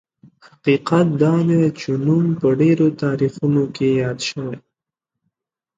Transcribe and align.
حقیقت 0.45 1.07
دا 1.21 1.33
دی 1.47 1.61
چې 1.79 1.89
نوم 2.05 2.25
په 2.39 2.47
ډېرو 2.59 2.87
تاریخونو 3.03 3.63
کې 3.75 3.87
یاد 4.01 4.19
شوی. 4.29 4.57